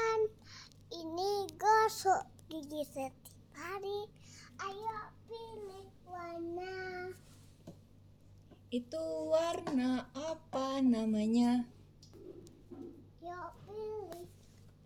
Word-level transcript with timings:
An, 0.00 0.20
ini 0.96 1.44
gosok 1.60 2.24
gigi 2.48 2.80
setiap 2.88 3.12
hari. 3.52 4.08
Ayo 4.56 4.98
pilih 5.28 5.88
warna. 6.08 7.12
Itu 8.72 9.04
warna 9.28 10.08
apa 10.16 10.80
namanya? 10.80 11.68
Yuk 13.20 13.50
pilih. 13.68 14.24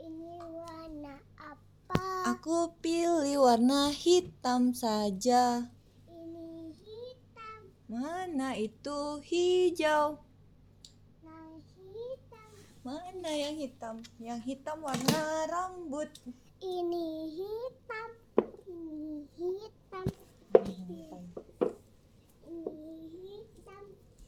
Ini 0.03 0.35
warna 0.43 1.15
apa? 1.39 2.35
Aku 2.35 2.75
pilih 2.83 3.39
warna 3.39 3.95
hitam 3.95 4.75
saja. 4.75 5.71
Ini 6.11 6.75
hitam. 6.75 7.61
Mana 7.87 8.59
itu 8.59 9.23
hijau? 9.23 10.19
Mana 12.85 13.33
yang 13.33 13.57
hitam? 13.57 14.05
Yang 14.21 14.41
hitam 14.45 14.85
warna 14.85 15.49
rambut. 15.49 16.13
Ini 16.61 17.33
hitam. 17.33 18.09
Ini 18.69 19.25
hitam. 19.25 20.05
Ini 22.45 23.01
hitam. 23.25 23.85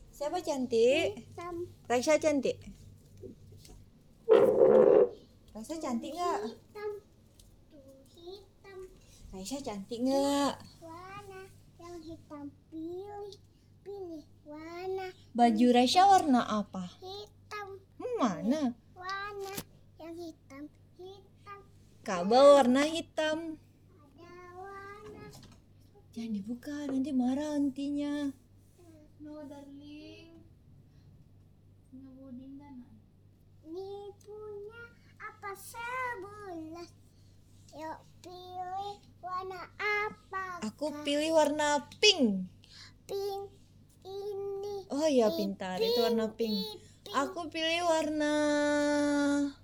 Siapa 0.09 0.41
cantik? 0.41 1.21
Hitam. 1.21 1.69
Raisa 1.85 2.17
cantik. 2.17 2.57
Raisa 5.53 5.77
cantik 5.77 6.17
nggak? 6.17 6.41
Hitam. 6.49 6.91
Hitam. 8.17 8.81
Raisa 9.37 9.59
cantik 9.61 10.01
nggak? 10.01 10.55
Warna 10.81 11.45
yang 11.77 12.01
hitam 12.01 12.49
pilih. 12.73 13.37
Pilih 13.85 14.25
warna 14.49 15.13
Baju 15.37 15.67
Raisa 15.77 16.09
warna 16.09 16.41
apa? 16.49 16.89
hitam. 17.05 17.36
Mana? 18.17 18.73
Warna 18.97 19.55
yang 20.01 20.17
hitam. 20.17 20.65
Hitam. 20.97 21.61
Kabel 22.01 22.45
warna 22.57 22.83
hitam. 22.89 23.61
Ada 23.93 24.33
warna. 24.57 25.25
Jangan 26.17 26.33
dibuka, 26.33 26.77
nanti 26.89 27.13
marah 27.13 27.53
antinya. 27.53 28.33
No, 29.21 29.45
darling. 29.45 30.41
Punya 31.93 32.11
buding 32.17 32.57
dan 32.57 32.89
Ini 33.69 33.89
punya 34.25 34.83
apa 35.21 35.53
sebelas? 35.53 36.89
Yuk 37.77 37.99
pilih 38.25 38.97
warna 39.21 39.61
apa? 39.77 40.65
Aku 40.65 40.89
pilih 41.05 41.37
warna 41.37 41.85
pink. 42.01 42.49
Pink. 43.05 43.45
Ini. 44.09 44.89
Oh 44.89 45.05
iya 45.05 45.29
pintar, 45.29 45.77
itu 45.85 46.01
warna 46.01 46.33
pink. 46.33 46.86
Aku 47.17 47.49
pilih 47.49 47.81
warna 47.89 48.35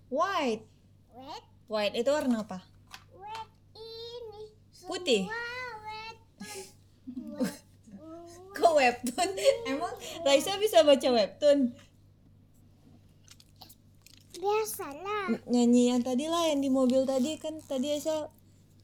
white. 0.08 0.64
Wet. 1.12 1.44
White 1.68 2.00
itu 2.00 2.08
warna 2.08 2.48
apa? 2.48 2.64
Wet 3.12 3.48
ini. 3.76 4.56
Putih. 4.88 5.28
Kok 8.56 8.72
webtoon? 8.72 9.30
Emang 9.68 9.92
Raisa 10.24 10.56
bisa 10.56 10.80
baca 10.80 11.08
webtoon? 11.12 11.76
Biasalah. 14.40 15.44
Nyanyi 15.44 15.92
yang 15.92 16.00
tadi 16.00 16.32
lah 16.32 16.48
yang 16.48 16.64
di 16.64 16.72
mobil 16.72 17.04
tadi 17.04 17.36
kan 17.36 17.60
tadi 17.68 17.92
Raisa 17.92 18.32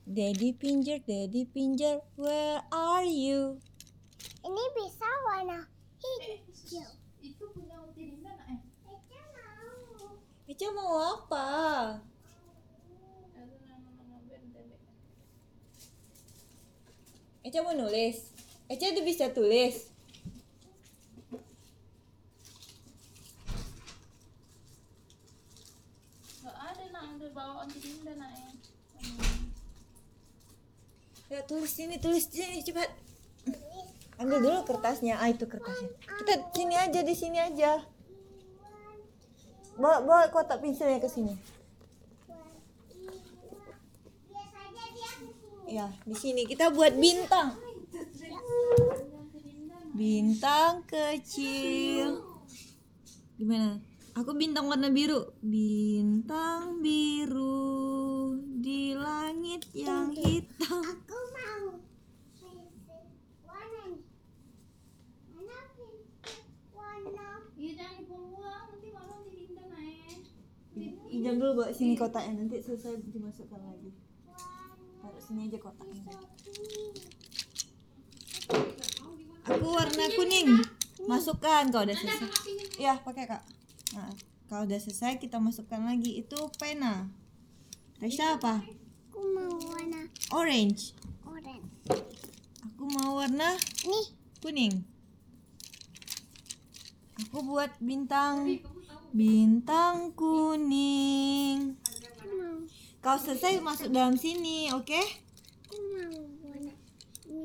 Daddy 0.04 0.52
Pinjer, 0.52 1.00
Daddy 1.08 1.48
Pinjer, 1.48 2.04
where 2.20 2.60
are 2.68 3.08
you? 3.08 3.64
Ini 4.44 4.64
bisa 4.76 5.08
warna 5.24 5.64
hijau. 6.04 7.00
Itu 7.18 7.50
punya 7.50 7.78
Tirinda 7.98 8.30
nak 8.30 8.46
eh? 8.46 8.62
Eca 8.94 9.22
Eca 10.58 10.74
mau 10.74 10.98
apa? 11.14 11.46
Eca 17.46 17.62
mau 17.62 17.78
nulis. 17.78 18.34
Eca 18.66 18.90
udah 18.90 19.04
bisa 19.06 19.30
tulis. 19.30 19.86
Gak 26.42 26.58
ada 26.58 26.84
nak 26.90 27.06
bawaan 27.30 27.70
Tirinda 27.70 28.18
nak 28.18 28.34
eh. 28.34 28.50
Ya 31.30 31.46
tulis 31.46 31.70
sini, 31.70 32.02
tulis 32.02 32.26
sini 32.26 32.66
cepat. 32.66 32.90
Ambil 34.18 34.42
dulu 34.42 34.66
kertasnya. 34.66 35.22
Ah 35.22 35.30
itu 35.30 35.46
kertasnya. 35.46 35.94
Kita 36.02 36.50
sini 36.50 36.74
aja 36.74 37.06
di 37.06 37.14
sini 37.14 37.38
aja. 37.38 37.78
Bawa 39.78 40.02
bawa 40.02 40.26
kotak 40.34 40.58
pensilnya 40.58 40.98
ke 40.98 41.06
sini. 41.06 41.38
Ya, 45.68 45.86
di 46.02 46.16
sini 46.18 46.42
kita 46.48 46.74
buat 46.74 46.98
bintang. 46.98 47.54
Bintang 49.94 50.82
kecil. 50.82 52.24
Gimana? 53.38 53.78
Aku 54.18 54.34
bintang 54.34 54.66
warna 54.66 54.90
biru. 54.90 55.30
Bintang 55.38 56.82
biru 56.82 58.34
di 58.58 58.98
langit 58.98 59.62
yang 59.70 60.10
hitam. 60.10 60.82
Aku 60.82 61.18
mau 61.36 61.78
pensil 62.34 62.58
warna 63.46 63.82
nih. 63.94 64.02
Mana 65.36 65.58
pensil 65.76 66.42
warna? 66.74 67.28
Iya 67.54 67.70
jangan 67.78 67.94
dibuang 68.02 68.66
nanti 68.74 68.88
malam 68.90 69.20
Tirinda 69.28 69.62
nak 69.70 69.82
Ijam 71.18 71.34
dulu 71.34 71.66
bawa 71.66 71.74
sini 71.74 71.98
kotaknya 71.98 72.46
nanti 72.46 72.62
selesai 72.62 73.02
dimasukkan 73.10 73.58
lagi. 73.58 73.90
Taruh 75.02 75.18
sini 75.18 75.50
aja 75.50 75.58
kotaknya. 75.58 76.14
Aku 79.50 79.66
warna 79.66 80.04
kuning. 80.14 80.62
Masukkan 81.10 81.66
kalau 81.74 81.90
udah 81.90 81.98
selesai. 81.98 82.30
Ya, 82.78 82.94
pakai 83.02 83.26
Kak. 83.26 83.42
Nah, 83.98 84.14
kalau 84.46 84.62
udah 84.70 84.78
selesai 84.78 85.18
kita 85.18 85.42
masukkan 85.42 85.82
lagi 85.82 86.22
itu 86.22 86.38
pena. 86.54 87.10
Raisa 87.98 88.38
apa? 88.38 88.62
Aku 89.10 89.18
mau 89.18 89.58
warna 89.74 90.06
Orange. 90.30 90.94
Aku 92.62 92.86
mau 92.94 93.18
warna 93.18 93.58
Nih, 93.82 94.06
kuning. 94.38 94.86
Aku 97.26 97.42
buat 97.42 97.74
bintang 97.82 98.62
bintang 99.12 100.12
kuning. 100.12 101.76
Kau 102.98 103.16
selesai 103.16 103.62
masuk 103.64 103.88
dalam 103.94 104.18
sini, 104.18 104.68
oke? 104.74 105.00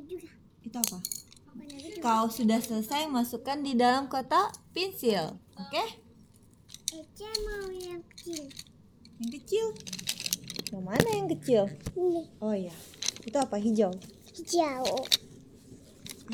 Juga. 0.10 0.30
Itu 0.66 0.78
apa? 0.80 0.98
Kau 2.04 2.28
sudah 2.28 2.60
selesai 2.60 3.08
masukkan 3.08 3.62
di 3.64 3.78
dalam 3.78 4.12
kotak 4.12 4.52
pensil, 4.76 5.40
oke? 5.56 5.84
Eca 6.94 7.32
mau 7.48 7.72
yang 7.72 8.04
kecil. 8.12 8.44
Yang 9.22 9.30
kecil. 9.40 9.66
Yang 10.74 10.84
mana 10.84 11.10
yang 11.14 11.30
kecil? 11.32 11.64
Ini 11.96 12.22
Oh 12.42 12.56
ya, 12.58 12.76
itu 13.24 13.38
apa 13.38 13.56
hijau? 13.62 13.94
hijau. 14.34 15.06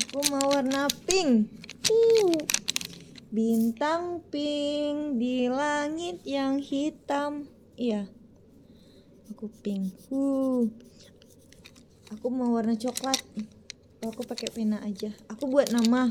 Aku 0.00 0.18
mau 0.32 0.48
warna 0.48 0.88
pink. 1.04 1.52
Pink. 1.84 2.59
Bintang 3.30 4.26
pink 4.26 5.22
di 5.22 5.46
langit 5.46 6.26
yang 6.26 6.58
hitam. 6.58 7.46
Iya. 7.78 8.10
Aku 9.30 9.46
pink. 9.62 9.94
Uh. 10.10 10.66
Aku 12.10 12.26
mau 12.26 12.50
warna 12.50 12.74
coklat. 12.74 13.22
Aku 14.02 14.26
pakai 14.26 14.50
pena 14.50 14.82
aja. 14.82 15.14
Aku 15.30 15.46
buat 15.46 15.70
nama. 15.70 16.10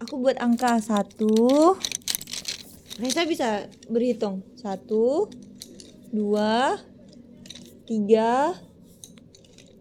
Aku 0.00 0.16
buat 0.24 0.40
angka 0.40 0.80
satu. 0.80 1.76
Reza 2.96 3.28
bisa 3.28 3.68
berhitung. 3.84 4.40
Satu, 4.56 5.28
dua, 6.08 6.80
tiga, 7.84 8.56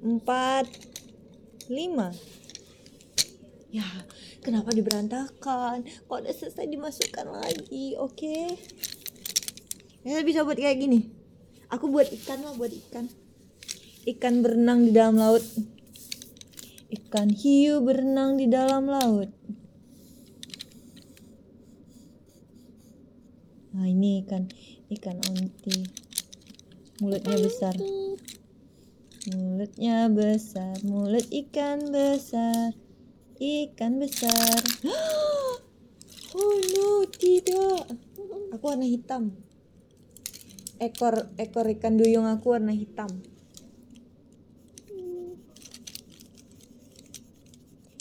empat, 0.04 0.68
lima. 1.72 2.12
Ya, 3.70 3.86
kenapa 4.42 4.74
diberantakan? 4.74 5.86
Kok 6.10 6.18
udah 6.26 6.34
selesai 6.34 6.66
dimasukkan 6.66 7.30
lagi, 7.30 7.94
oke? 8.02 8.58
Ya 10.02 10.26
bisa 10.26 10.42
buat 10.42 10.58
kayak 10.58 10.82
gini. 10.82 11.06
Aku 11.70 11.86
buat 11.94 12.10
ikan 12.10 12.42
lah, 12.42 12.58
buat 12.58 12.74
ikan. 12.74 13.06
Ikan 14.10 14.42
berenang 14.42 14.90
di 14.90 14.92
dalam 14.98 15.22
laut. 15.22 15.46
Ikan 16.90 17.30
hiu 17.30 17.86
berenang 17.86 18.42
di 18.42 18.50
dalam 18.50 18.90
laut. 18.90 19.30
Nah 23.78 23.86
ini 23.86 24.26
ikan 24.26 24.50
ikan 24.98 25.22
onti. 25.30 25.86
Mulutnya 27.06 27.38
besar. 27.38 27.78
Mulutnya 29.30 30.10
besar, 30.10 30.74
mulut 30.82 31.30
ikan 31.30 31.94
besar. 31.94 32.89
Ikan 33.40 34.04
besar. 34.04 34.60
Oh 36.30 36.62
no, 36.62 37.10
tidak. 37.10 37.90
Aku 38.54 38.64
warna 38.70 38.86
hitam. 38.86 39.34
ekor 40.80 41.28
ekor 41.36 41.68
ikan 41.76 42.00
duyung 42.00 42.30
aku 42.30 42.56
warna 42.56 42.72
hitam. 42.72 43.10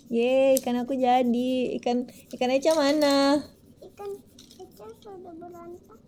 Yeay, 0.09 0.57
ikan 0.57 0.81
aku 0.81 0.97
jadi. 0.97 1.77
Ikan 1.77 2.09
ikan 2.33 2.49
Eca 2.49 2.73
mana? 2.73 3.45
Ikan 3.85 4.11
Eca 4.57 4.87
sudah 4.89 5.35
berantak. 5.37 6.01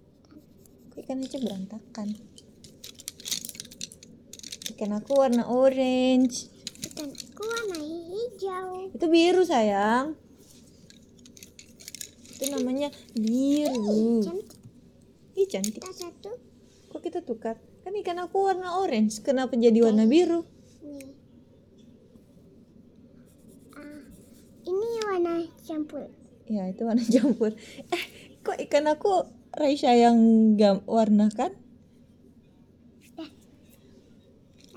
Kok 0.88 0.98
ikan 1.04 1.20
Eca 1.20 1.36
berantakan? 1.36 2.08
Ikan 4.72 4.90
aku 4.96 5.12
warna 5.20 5.44
orange. 5.44 6.48
Ikan 6.80 7.12
aku 7.12 7.42
warna 7.44 7.76
hijau. 8.50 8.90
Itu 8.90 9.06
biru 9.06 9.42
sayang. 9.46 10.18
Itu 12.34 12.44
namanya 12.50 12.88
biru. 13.14 14.24
Cantik. 14.26 14.58
Ih 15.38 15.46
cantik. 15.46 15.78
Kita 15.78 15.92
satu. 15.94 16.32
Kok 16.90 17.00
kita 17.00 17.20
tukar? 17.22 17.56
Kan 17.86 17.94
ikan 18.02 18.18
aku 18.18 18.50
warna 18.50 18.82
orange. 18.82 19.22
Kenapa 19.22 19.54
jadi 19.54 19.78
warna 19.86 20.04
biru? 20.10 20.42
Nih. 20.82 21.14
Ah, 23.78 24.02
ini 24.66 24.88
warna 25.06 25.34
campur. 25.62 26.10
Ya 26.50 26.66
itu 26.66 26.82
warna 26.82 27.04
campur. 27.14 27.54
Eh 27.94 28.04
kok 28.42 28.58
ikan 28.68 28.90
aku 28.90 29.38
Raisya 29.50 29.98
yang 29.98 30.18
gam 30.54 30.82
warna 30.86 31.26
kan? 31.30 31.54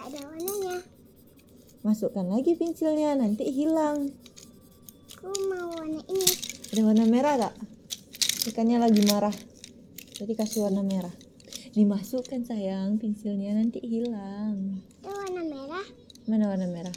Ada 0.03 0.19
warnanya. 0.19 0.92
Masukkan 1.83 2.23
lagi 2.23 2.55
pensilnya 2.55 3.11
nanti 3.11 3.43
hilang. 3.51 4.07
Aku 5.19 5.27
mau 5.51 5.67
warna 5.75 5.99
ini. 6.07 6.31
Ada 6.71 6.79
warna 6.79 7.03
merah 7.03 7.33
gak? 7.35 7.55
Ikannya 8.47 8.79
lagi 8.79 9.03
marah. 9.03 9.35
Jadi 10.15 10.31
kasih 10.31 10.63
warna 10.63 10.79
merah. 10.79 11.11
Dimasukkan 11.75 12.47
sayang 12.47 13.03
pensilnya 13.03 13.59
nanti 13.59 13.83
hilang. 13.83 14.79
Itu 15.03 15.11
warna 15.11 15.43
merah. 15.43 15.83
Mana 16.23 16.55
warna 16.55 16.71
merah? 16.71 16.95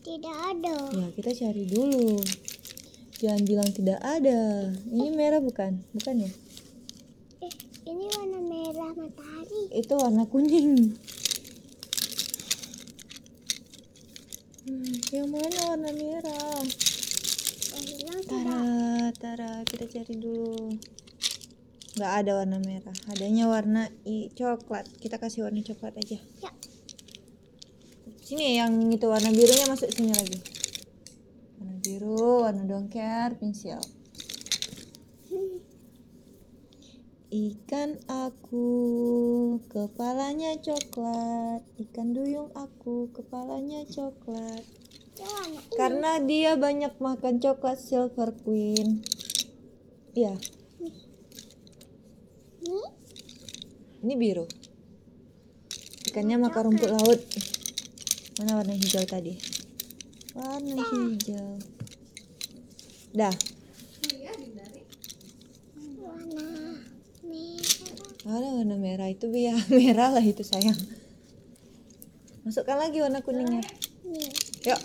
Tidak 0.00 0.32
ada. 0.32 0.88
Ya 0.88 1.06
kita 1.12 1.36
cari 1.44 1.68
dulu. 1.68 2.24
Jangan 3.20 3.44
bilang 3.44 3.68
tidak 3.68 4.00
ada. 4.00 4.72
Ini 4.88 5.12
merah 5.12 5.44
bukan? 5.44 5.84
Bukan 5.92 6.24
ya? 6.24 6.32
Eh, 7.44 7.52
ini 7.84 8.08
warna 8.16 8.40
merah 8.40 8.96
matahari. 8.96 9.68
Itu 9.76 10.00
warna 10.00 10.24
kuning. 10.24 10.96
Yang 15.14 15.30
mana 15.30 15.60
warna 15.70 15.90
merah? 15.94 16.58
Tidak. 17.70 18.26
Tara, 18.26 18.62
Tara, 19.14 19.52
kita 19.62 19.86
cari 19.86 20.14
dulu. 20.18 20.74
Nggak 21.94 22.12
ada 22.18 22.30
warna 22.42 22.58
merah. 22.58 22.96
Adanya 23.14 23.46
warna 23.46 23.86
i 24.02 24.26
coklat. 24.34 24.90
Kita 24.98 25.22
kasih 25.22 25.46
warna 25.46 25.62
coklat 25.62 25.94
aja. 25.94 26.18
Ya. 26.42 26.50
Sini 28.26 28.58
yang 28.58 28.74
itu 28.90 29.06
warna 29.06 29.30
birunya 29.30 29.70
masuk 29.70 29.86
sini 29.94 30.10
lagi. 30.10 30.42
Warna 31.62 31.76
biru, 31.78 32.42
warna 32.42 32.66
dongker, 32.66 33.38
pensil. 33.38 33.78
Ikan 37.30 38.02
aku, 38.10 38.66
kepalanya 39.70 40.58
coklat. 40.58 41.62
Ikan 41.78 42.10
duyung 42.10 42.50
aku, 42.58 43.14
kepalanya 43.14 43.86
coklat. 43.86 44.83
Karena 45.74 46.18
dia 46.22 46.54
banyak 46.54 46.98
makan 46.98 47.42
coklat 47.42 47.78
silver 47.78 48.34
queen. 48.42 49.02
Iya, 50.14 50.38
Ini 54.04 54.14
biru. 54.20 54.44
Ikannya 56.12 56.36
makan 56.36 56.62
rumput 56.68 56.92
laut. 56.92 57.20
Mana 58.36 58.60
warna 58.60 58.76
hijau 58.76 59.00
tadi? 59.08 59.32
Warna 60.36 60.76
hijau. 60.76 61.56
Dah, 63.16 63.32
warna 68.28 68.48
warna 68.60 68.76
merah 68.76 69.08
itu 69.08 69.28
ya 69.32 69.56
merah 69.78 70.12
lah 70.12 70.24
itu 70.24 70.44
sayang. 70.44 70.76
Masukkan 72.44 72.76
lagi 72.76 73.00
warna 73.00 73.24
kuningnya. 73.24 73.64
Yuk, 74.68 74.80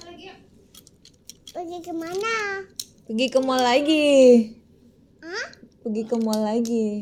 Pergi 1.49 1.77
ke 1.81 1.89
mana? 1.89 2.61
pergi 3.09 3.25
ke 3.25 3.41
mall 3.41 3.57
lagi. 3.57 4.05
Hah? 5.17 5.47
Pergi 5.81 6.05
ke 6.05 6.15
mall 6.21 6.45
lagi. 6.45 7.01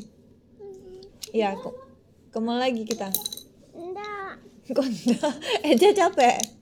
Iya, 1.35 1.59
ke, 1.59 1.67
ke 2.31 2.39
mall 2.39 2.55
lagi 2.55 2.87
kita. 2.87 3.11
Enggak. 3.75 4.39
Kok 4.71 4.87
enggak? 4.87 5.33
Eja 5.67 5.91
capek. 5.91 6.56